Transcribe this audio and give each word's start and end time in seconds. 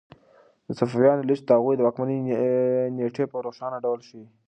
د 0.67 0.69
صفویانو 0.79 1.27
لیست 1.29 1.43
د 1.45 1.51
هغوی 1.57 1.75
د 1.77 1.81
واکمنۍ 1.85 2.17
نېټې 2.97 3.25
په 3.31 3.37
روښانه 3.45 3.77
ډول 3.85 3.99
ښيي. 4.07 4.25